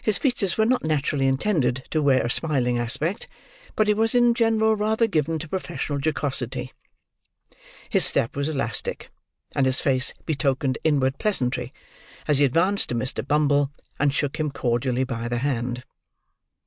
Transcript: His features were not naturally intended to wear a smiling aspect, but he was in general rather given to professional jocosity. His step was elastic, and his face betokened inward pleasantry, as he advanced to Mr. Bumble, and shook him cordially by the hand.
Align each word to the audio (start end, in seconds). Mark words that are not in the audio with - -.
His 0.00 0.16
features 0.16 0.56
were 0.56 0.64
not 0.64 0.84
naturally 0.84 1.26
intended 1.26 1.84
to 1.90 2.00
wear 2.00 2.24
a 2.24 2.30
smiling 2.30 2.78
aspect, 2.78 3.28
but 3.76 3.88
he 3.88 3.92
was 3.92 4.14
in 4.14 4.32
general 4.32 4.74
rather 4.74 5.06
given 5.06 5.38
to 5.38 5.46
professional 5.46 5.98
jocosity. 6.00 6.72
His 7.90 8.06
step 8.06 8.36
was 8.36 8.48
elastic, 8.48 9.10
and 9.54 9.66
his 9.66 9.82
face 9.82 10.14
betokened 10.24 10.78
inward 10.82 11.18
pleasantry, 11.18 11.74
as 12.26 12.38
he 12.38 12.46
advanced 12.46 12.88
to 12.88 12.94
Mr. 12.94 13.22
Bumble, 13.22 13.70
and 14.00 14.14
shook 14.14 14.40
him 14.40 14.50
cordially 14.50 15.04
by 15.04 15.28
the 15.28 15.36
hand. 15.44 15.84